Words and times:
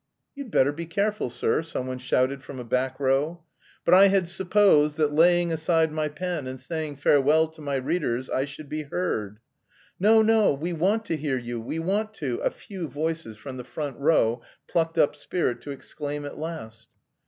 "You'd 0.33 0.49
better 0.49 0.71
be 0.73 0.87
careful, 0.87 1.29
sir," 1.29 1.61
someone 1.61 1.99
shouted 1.99 2.41
from 2.41 2.57
a 2.57 2.63
back 2.63 2.99
row. 2.99 3.43
"But 3.85 3.93
I 3.93 4.07
had 4.07 4.27
supposed 4.27 4.97
that 4.97 5.13
laying 5.13 5.53
aside 5.53 5.91
my 5.91 6.09
pen 6.09 6.47
and 6.47 6.59
saying 6.59 6.95
farewell 6.95 7.47
to 7.49 7.61
my 7.61 7.75
readers, 7.75 8.27
I 8.27 8.45
should 8.45 8.67
be 8.67 8.81
heard..." 8.81 9.37
"No, 9.99 10.23
no, 10.23 10.53
we 10.55 10.73
want 10.73 11.05
to 11.05 11.17
hear 11.17 11.37
you, 11.37 11.61
we 11.61 11.77
want 11.77 12.15
to," 12.15 12.37
a 12.39 12.49
few 12.49 12.87
voices 12.87 13.37
from 13.37 13.57
the 13.57 13.63
front 13.63 13.95
row 13.99 14.41
plucked 14.67 14.97
up 14.97 15.15
spirit 15.15 15.61
to 15.61 15.69
exclaim 15.69 16.25
at 16.25 16.35
last. 16.39 16.89